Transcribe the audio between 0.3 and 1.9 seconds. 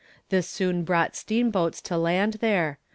soon brought steamboats